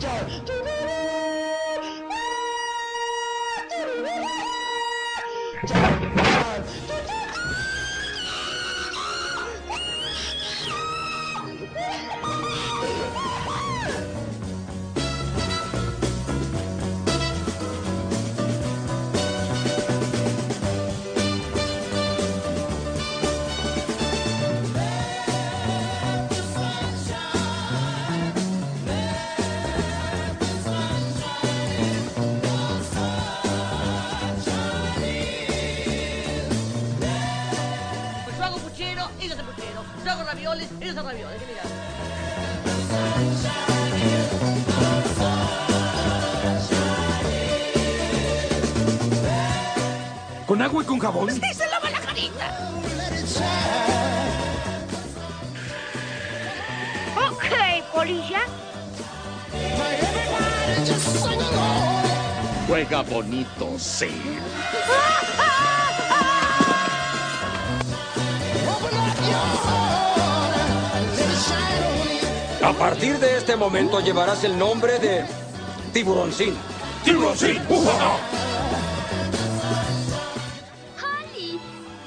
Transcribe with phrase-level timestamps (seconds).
[0.00, 0.38] Pues
[39.28, 39.84] puchero, ellos hacen puchero.
[40.04, 41.38] Yo hago ravioles, ellos hacen ravioles.
[41.40, 41.62] ¿Qué mirá?
[50.46, 51.30] ¿Con agua y con jabón?
[51.30, 52.58] ¡Sí, se lava la carita!
[57.30, 57.44] Ok,
[57.92, 58.40] polilla.
[62.66, 64.38] Juega bonito, sí.
[72.62, 75.24] A partir de este momento llevarás el nombre de
[75.92, 76.56] Tiburoncín.
[77.04, 77.62] ¡Tiburoncín!
[80.98, 81.60] Honey,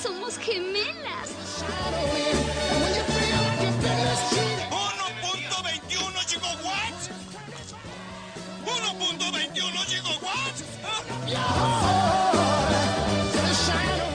[0.00, 1.30] somos gemelas.
[4.70, 7.10] 1.21 gigawatts.
[8.64, 10.62] 1.21 gigawatts.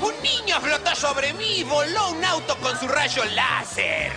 [0.02, 4.12] Un niño flotó sobre mí y voló un auto con su rayo láser.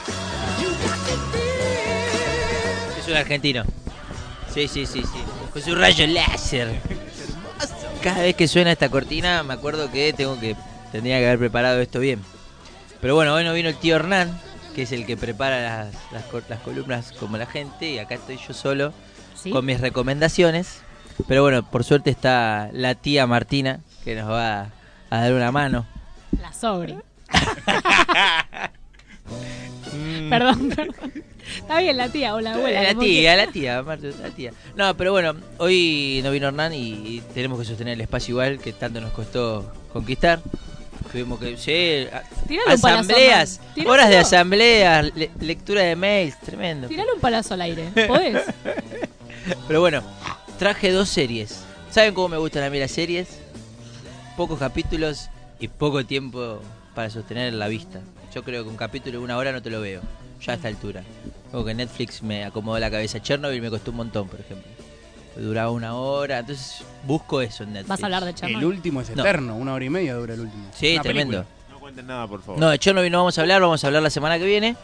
[3.05, 3.65] Es un argentino.
[4.53, 5.19] Sí, sí, sí, sí.
[5.53, 6.81] Con su rayo láser.
[8.03, 10.57] Cada vez que suena esta cortina me acuerdo que tengo que
[10.93, 12.23] tendría que haber preparado esto bien.
[13.01, 14.39] Pero bueno, hoy no vino el tío Hernán,
[14.75, 18.15] que es el que prepara las, las, co- las columnas como la gente, y acá
[18.15, 18.93] estoy yo solo
[19.35, 19.51] ¿Sí?
[19.51, 20.81] con mis recomendaciones.
[21.29, 24.69] Pero bueno, por suerte está la tía Martina, que nos va
[25.11, 25.87] a dar una mano.
[26.41, 26.97] La sobre.
[30.31, 31.13] Perdón, perdón.
[31.57, 32.83] Está bien la tía o la abuela.
[32.83, 34.53] la tía, la tía, Marta, la tía.
[34.77, 38.73] No, pero bueno, hoy no vino Hernán y tenemos que sostener el espacio igual que
[38.73, 40.41] tanto nos costó conquistar.
[41.13, 42.07] Tuvimos que, sí,
[42.49, 46.89] Tirale asambleas, horas de asambleas, le- lectura de mails, tremendo.
[46.89, 47.85] Tirale un palazo al aire.
[48.09, 48.43] ¿Podés?
[49.69, 50.03] Pero bueno,
[50.59, 51.61] traje dos series.
[51.91, 53.29] ¿Saben cómo me gustan a mí las series?
[54.37, 55.29] Pocos capítulos
[55.61, 56.61] y poco tiempo
[56.95, 58.01] para sostener la vista.
[58.35, 60.01] Yo creo que un capítulo de una hora no te lo veo,
[60.41, 61.03] ya a esta altura.
[61.53, 63.23] Como que Netflix me acomodó la cabeza.
[63.23, 64.67] Chernobyl me costó un montón, por ejemplo.
[65.37, 67.89] Duraba una hora, entonces busco eso en Netflix.
[67.89, 68.65] ¿Vas a hablar de El Chernobyl?
[68.67, 69.23] último es No.
[69.23, 70.65] eterno, una hora y media dura el último.
[70.75, 71.31] Sí, Una tremendo.
[71.45, 71.71] película.
[71.75, 72.59] No cuenten nada, por favor.
[72.61, 74.77] No, de Chernobyl no vamos a hablar, vamos a hablar la semana que viene.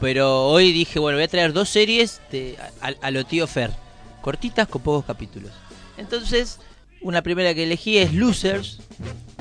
[0.00, 3.70] Pero hoy dije, bueno, voy a traer dos series de, a, a lo tío Fer.
[4.20, 5.50] Cortitas con pocos capítulos.
[5.96, 6.58] Entonces,
[7.02, 8.80] una primera que elegí es Losers,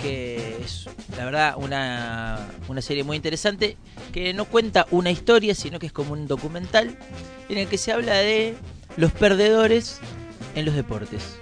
[0.01, 3.77] que es, la verdad, una, una serie muy interesante,
[4.11, 6.97] que no cuenta una historia, sino que es como un documental,
[7.49, 8.55] en el que se habla de
[8.97, 9.99] los perdedores
[10.55, 11.37] en los deportes.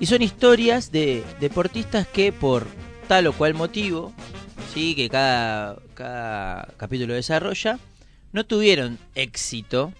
[0.00, 2.66] Y son historias de deportistas que por
[3.06, 4.12] tal o cual motivo,
[4.74, 7.78] sí, que cada, cada capítulo desarrolla,
[8.32, 9.92] no tuvieron éxito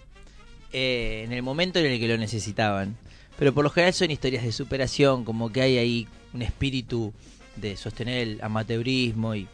[0.73, 2.97] eh, en el momento en el que lo necesitaban.
[3.43, 7.13] Pero por lo general son historias de superación, como que hay ahí un espíritu
[7.57, 9.49] de sostener el amateurismo y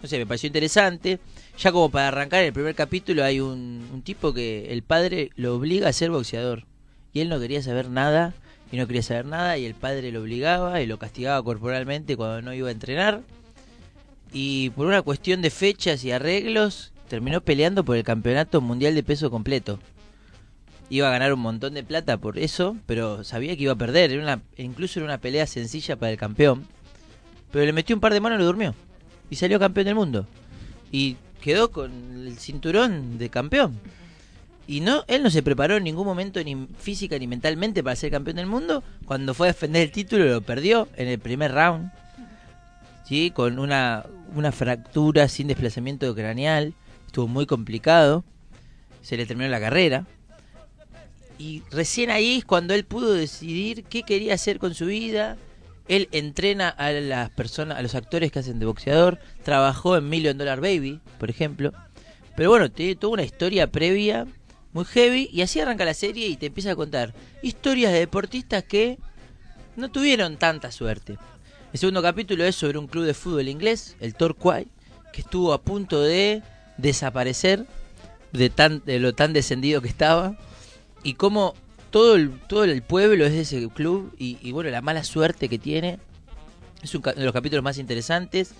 [0.00, 1.20] no sé, me pareció interesante.
[1.58, 5.56] Ya como para arrancar el primer capítulo hay un, un tipo que el padre lo
[5.56, 6.64] obliga a ser boxeador
[7.12, 8.32] y él no quería saber nada
[8.72, 12.40] y no quería saber nada y el padre lo obligaba y lo castigaba corporalmente cuando
[12.40, 13.20] no iba a entrenar
[14.32, 19.02] y por una cuestión de fechas y arreglos terminó peleando por el campeonato mundial de
[19.02, 19.80] peso completo.
[20.90, 24.12] Iba a ganar un montón de plata por eso, pero sabía que iba a perder.
[24.12, 26.66] Era incluso era una pelea sencilla para el campeón.
[27.50, 28.74] Pero le metió un par de manos y lo durmió.
[29.30, 30.26] Y salió campeón del mundo.
[30.92, 33.78] Y quedó con el cinturón de campeón.
[34.66, 38.10] Y no, él no se preparó en ningún momento ni física ni mentalmente para ser
[38.10, 38.82] campeón del mundo.
[39.04, 41.92] Cuando fue a defender el título lo perdió en el primer round.
[43.04, 43.30] ¿Sí?
[43.30, 46.74] Con una, una fractura sin desplazamiento craneal.
[47.06, 48.24] Estuvo muy complicado.
[49.02, 50.06] Se le terminó la carrera.
[51.38, 55.36] Y recién ahí es cuando él pudo decidir qué quería hacer con su vida.
[55.88, 59.18] Él entrena a las personas, a los actores que hacen de boxeador.
[59.42, 61.72] Trabajó en Million Dollar Baby, por ejemplo.
[62.36, 64.26] Pero bueno, tiene toda una historia previa
[64.72, 65.28] muy heavy.
[65.32, 68.98] Y así arranca la serie y te empieza a contar historias de deportistas que
[69.76, 71.18] no tuvieron tanta suerte.
[71.72, 74.68] El segundo capítulo es sobre un club de fútbol inglés, el Torquay,
[75.12, 76.42] que estuvo a punto de
[76.78, 77.66] desaparecer
[78.32, 80.36] de, tan, de lo tan descendido que estaba.
[81.04, 81.54] Y cómo
[81.90, 85.58] todo el, todo el pueblo es de ese club y, bueno, la mala suerte que
[85.58, 85.98] tiene.
[86.82, 88.54] Es un ca- de los capítulos más interesantes.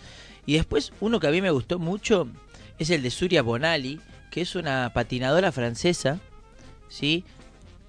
[0.47, 2.29] Y después, uno que a mí me gustó mucho
[2.79, 4.01] es el de Surya Bonali,
[4.31, 6.21] que es una patinadora francesa,
[6.89, 7.25] ¿sí?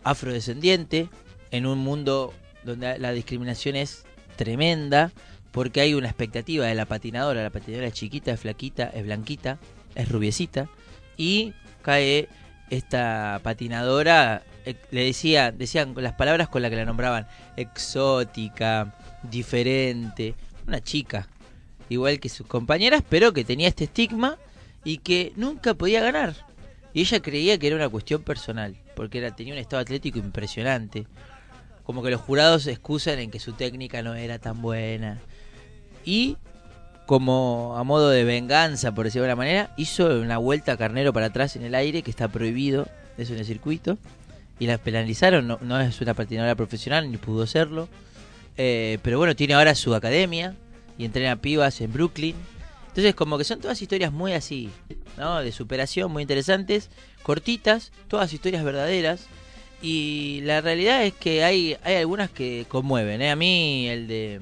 [0.04, 1.10] afrodescendiente,
[1.52, 4.06] en un mundo donde la discriminación es
[4.36, 5.12] tremenda,
[5.52, 7.44] porque hay una expectativa de la patinadora.
[7.44, 9.58] La patinadora es chiquita, es flaquita, es blanquita,
[9.96, 10.70] es rubiecita,
[11.18, 12.30] y cae
[12.70, 20.36] esta patinadora, eh, le decía, decían las palabras con las que la nombraban, exótica, diferente,
[20.68, 21.28] una chica,
[21.90, 24.38] igual que sus compañeras, pero que tenía este estigma
[24.84, 26.36] y que nunca podía ganar.
[26.94, 31.08] Y ella creía que era una cuestión personal, porque era, tenía un estado atlético impresionante.
[31.84, 35.20] Como que los jurados excusan en que su técnica no era tan buena.
[36.06, 36.38] Y
[37.06, 41.28] como a modo de venganza, por decirlo de alguna manera, hizo una vuelta carnero para
[41.28, 42.88] atrás en el aire, que está prohibido,
[43.18, 43.98] eso en el circuito.
[44.58, 47.90] Y la penalizaron, no, no es una patinadora profesional, ni pudo serlo.
[48.58, 50.56] Eh, pero bueno, tiene ahora su academia
[50.98, 52.36] y entrena pibas en Brooklyn.
[52.88, 54.70] Entonces, como que son todas historias muy así,
[55.18, 55.42] ¿no?
[55.42, 56.90] De superación, muy interesantes,
[57.24, 59.28] cortitas, todas historias verdaderas.
[59.82, 63.32] Y la realidad es que hay, hay algunas que conmueven, ¿eh?
[63.32, 64.40] A mí el de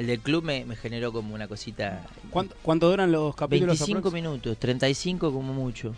[0.00, 2.06] el del club me, me generó como una cosita.
[2.30, 3.78] ¿Cuánto, cuánto duran los capítulos?
[3.78, 4.14] 25 aprox?
[4.14, 5.94] minutos, 35 como mucho.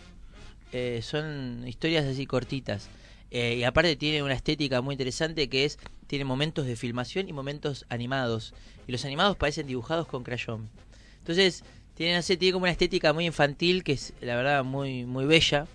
[0.73, 2.89] Eh, son historias así cortitas.
[3.31, 5.79] Eh, y aparte tiene una estética muy interesante que es,
[6.09, 8.55] tiene momentos de filmación y momentos animados.
[8.89, 10.69] Y los animados parecen dibujados con crayón.
[11.21, 11.63] Entonces,
[11.95, 15.27] tiene, no sé, tiene como una estética muy infantil que es, la verdad, muy, muy
[15.27, 15.69] bella.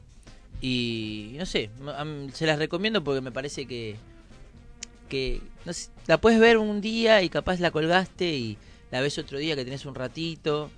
[0.59, 1.69] Y no sé,
[2.33, 3.95] se las recomiendo porque me parece que,
[5.07, 5.41] que
[6.07, 8.57] la puedes ver un día y capaz la colgaste y
[8.91, 10.69] la ves otro día que tenés un ratito.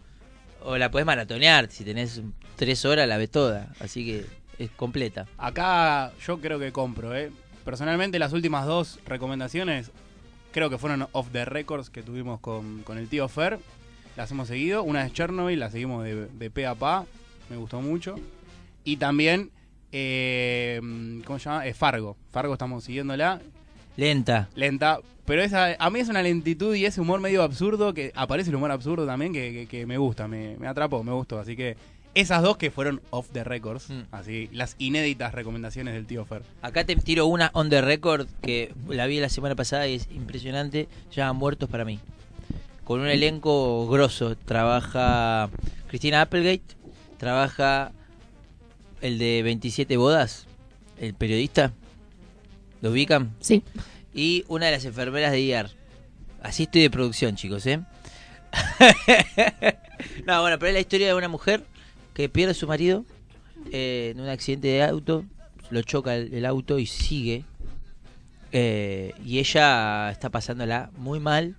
[0.61, 2.21] O la puedes maratonear, si tenés
[2.55, 3.73] tres horas la ves toda.
[3.79, 4.25] Así que
[4.57, 5.25] es completa.
[5.37, 7.31] Acá yo creo que compro, ¿eh?
[7.63, 9.91] Personalmente las últimas dos recomendaciones
[10.51, 13.59] creo que fueron off the records que tuvimos con, con el tío Fer.
[14.17, 14.83] Las hemos seguido.
[14.83, 17.05] Una es Chernobyl, la seguimos de, de pe a pa.
[17.49, 18.15] Me gustó mucho.
[18.83, 19.51] Y también,
[19.91, 20.81] eh,
[21.25, 21.67] ¿cómo se llama?
[21.67, 22.17] Eh, Fargo.
[22.31, 23.41] Fargo estamos siguiéndola.
[23.99, 24.49] Lenta.
[24.55, 24.99] Lenta.
[25.25, 28.55] Pero esa, a mí es una lentitud y ese humor medio absurdo, que aparece el
[28.55, 31.37] humor absurdo también, que, que- que me gusta, me, me atrapó, me gustó.
[31.39, 31.77] Así que
[32.15, 34.01] esas dos que fueron off the records, Mm.
[34.11, 36.41] así, las inéditas recomendaciones del tío Fer.
[36.63, 40.07] Acá te tiro una on the record que la vi la semana pasada y es
[40.11, 40.87] impresionante.
[41.11, 41.99] Se llama Muertos para mí.
[42.83, 44.35] Con un elenco grosso.
[44.35, 45.49] Trabaja
[45.89, 46.63] Cristina Applegate.
[47.19, 47.91] Trabaja
[49.01, 50.47] el de 27 bodas.
[50.99, 51.71] El periodista.
[52.81, 53.35] ¿Lo ubican?
[53.39, 53.63] Sí.
[54.13, 55.69] Y una de las enfermeras de IAR.
[56.41, 57.81] Así estoy de producción, chicos, ¿eh?
[60.25, 61.63] no, bueno, pero es la historia de una mujer
[62.13, 63.05] que pierde a su marido
[63.71, 65.25] eh, en un accidente de auto.
[65.69, 67.43] Lo choca el, el auto y sigue.
[68.51, 71.55] Eh, y ella está pasándola muy mal.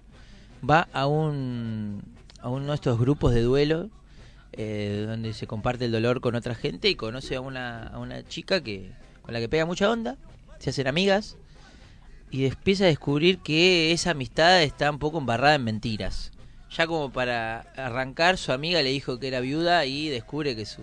[0.69, 2.03] Va a un
[2.43, 3.91] a uno de estos grupos de duelo
[4.53, 8.27] eh, donde se comparte el dolor con otra gente y conoce a una, a una
[8.27, 8.91] chica que
[9.23, 10.17] con la que pega mucha onda.
[10.61, 11.37] Se hacen amigas
[12.31, 16.31] y empieza a descubrir que esa amistad está un poco embarrada en mentiras.
[16.71, 20.83] Ya como para arrancar, su amiga le dijo que era viuda y descubre que su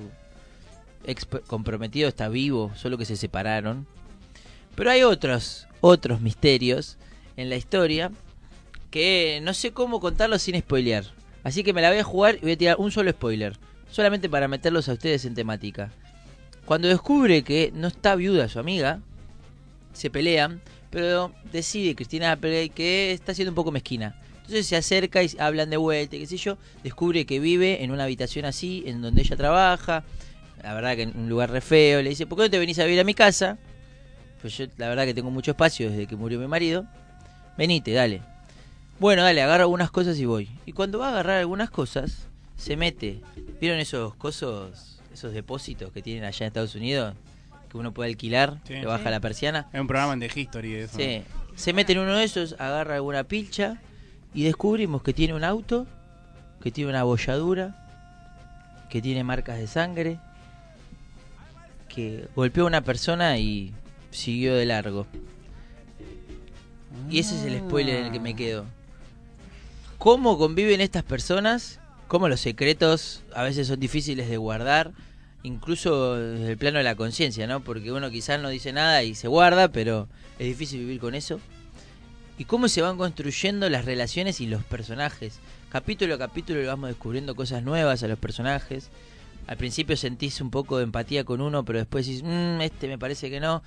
[1.06, 3.88] ex comprometido está vivo, solo que se separaron.
[4.76, 6.98] Pero hay otros, otros misterios
[7.38, 8.12] en la historia
[8.92, 11.06] que no sé cómo contarlos sin spoilear.
[11.44, 13.58] Así que me la voy a jugar y voy a tirar un solo spoiler,
[13.90, 15.92] solamente para meterlos a ustedes en temática.
[16.66, 19.00] Cuando descubre que no está viuda su amiga,
[19.98, 24.20] se pelean, pero decide Cristina Applegate que está siendo un poco mezquina.
[24.38, 26.58] Entonces se acerca y hablan de vuelta, qué sé yo.
[26.84, 30.06] Descubre que vive en una habitación así, en donde ella trabaja.
[30.64, 32.02] La verdad que en un lugar re feo.
[32.02, 33.58] Le dice, ¿por qué no te venís a vivir a mi casa?
[34.42, 36.86] Pues yo la verdad que tengo mucho espacio desde que murió mi marido.
[37.58, 38.22] Venite, dale.
[39.00, 40.50] Bueno, dale, agarro algunas cosas y voy.
[40.66, 43.22] Y cuando va a agarrar algunas cosas, se mete.
[43.60, 47.16] ¿Vieron esos cosos, esos depósitos que tienen allá en Estados Unidos?
[47.70, 48.76] Que uno puede alquilar, Sí.
[48.76, 49.68] que baja la persiana.
[49.74, 50.98] Es un programa de History de eso.
[50.98, 51.24] Sí.
[51.56, 53.82] Se mete en uno de esos, agarra alguna pilcha
[54.34, 55.86] y descubrimos que tiene un auto,
[56.62, 57.76] que tiene una bolladura,
[58.90, 60.20] que tiene marcas de sangre,
[61.90, 63.74] que golpeó a una persona y
[64.12, 65.08] siguió de largo.
[67.10, 68.66] Y ese es el spoiler en el que me quedo.
[69.98, 71.80] ¿Cómo conviven estas personas?
[72.08, 74.92] ¿Cómo los secretos a veces son difíciles de guardar?
[75.44, 77.62] Incluso desde el plano de la conciencia, ¿no?
[77.62, 80.08] Porque uno quizás no dice nada y se guarda, pero
[80.40, 81.40] es difícil vivir con eso.
[82.38, 85.40] Y cómo se van construyendo las relaciones y los personajes.
[85.70, 88.90] Capítulo a capítulo vamos descubriendo cosas nuevas a los personajes.
[89.48, 92.98] Al principio sentís un poco de empatía con uno, pero después decís, "Mm, este me
[92.98, 93.64] parece que no.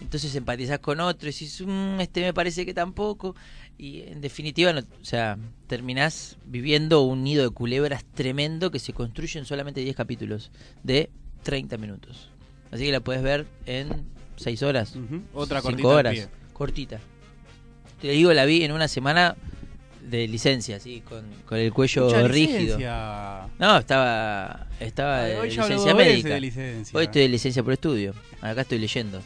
[0.00, 3.34] Entonces empatizás con otro y decís, "Mm, este me parece que tampoco.
[3.78, 5.36] Y en definitiva, no- o sea,
[5.66, 10.50] terminás viviendo un nido de culebras tremendo que se construye en solamente 10 capítulos
[10.82, 11.10] de
[11.42, 12.30] 30 minutos.
[12.70, 13.88] Así que la puedes ver en
[14.36, 14.96] 6 horas.
[14.96, 15.22] Ujú.
[15.32, 16.28] Otra 5 cortita horas.
[16.52, 17.00] Cortita.
[18.00, 19.36] Te digo, la vi en una semana
[20.04, 22.58] de licencia, sí, con, con el cuello Mucha rígido.
[22.78, 23.48] licencia.
[23.58, 26.28] No, estaba estaba Ay, de ya licencia médica.
[26.30, 26.98] de licencia.
[26.98, 28.14] Hoy estoy de licencia por estudio.
[28.40, 29.22] Acá estoy leyendo.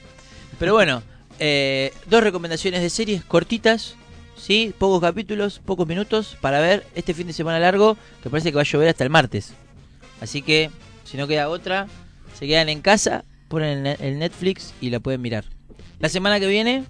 [0.59, 1.03] Pero bueno,
[1.39, 3.97] eh, dos recomendaciones de series cortitas,
[4.37, 8.57] sí, pocos capítulos, pocos minutos para ver este fin de semana largo que parece que
[8.57, 9.53] va a llover hasta el martes.
[10.21, 10.71] Así que
[11.05, 11.87] si no queda otra,
[12.39, 15.45] se quedan en casa, ponen el Netflix y la pueden mirar.
[16.01, 16.85] La semana que viene,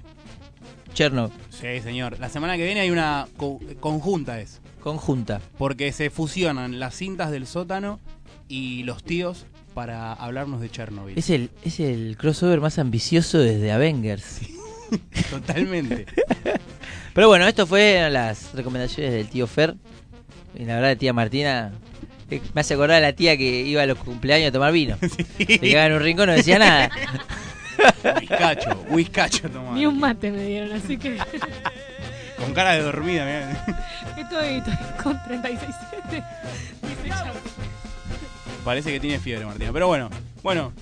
[0.98, 2.18] Chernobyl, Sí, señor.
[2.18, 4.60] La semana que viene hay una co- conjunta es.
[4.80, 5.40] conjunta.
[5.56, 8.00] Porque se fusionan las cintas del sótano
[8.48, 11.16] y los tíos para hablarnos de Chernobyl.
[11.16, 14.40] Es el, es el crossover más ambicioso desde Avengers.
[15.30, 16.06] Totalmente.
[17.14, 19.76] Pero bueno, esto fue las recomendaciones del tío Fer.
[20.58, 21.70] Y la verdad, tía Martina
[22.28, 24.96] eh, me hace acordar a la tía que iba a los cumpleaños a tomar vino.
[25.38, 26.90] Se quedaba en un rincón, no decía nada.
[28.20, 29.72] Whiskacho, whiskacho tomá.
[29.72, 31.18] Ni un mate me dieron, así que
[32.38, 33.64] Con cara de dormida, mirá.
[34.16, 36.24] estoy, estoy con 36.7.
[36.82, 37.32] Dice ya.
[38.64, 39.72] Parece que tiene fiebre, Martina.
[39.72, 40.10] Pero bueno,
[40.42, 40.72] bueno.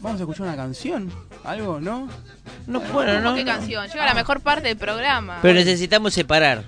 [0.00, 1.12] Vamos a escuchar una canción.
[1.44, 2.08] ¿Algo, no?
[2.66, 3.34] No, bueno, no.
[3.34, 3.86] ¿Qué canción?
[3.88, 5.38] Llega la mejor parte del programa.
[5.42, 6.64] Pero necesitamos separar.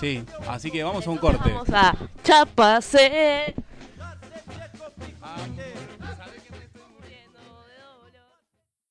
[0.00, 1.50] Sí, así que vamos a un corte.
[1.50, 3.54] Vamos a Chapacé.